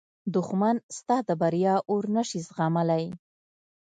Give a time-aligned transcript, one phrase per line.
[0.35, 3.05] دښمن ستا د بریا اور نه شي زغملی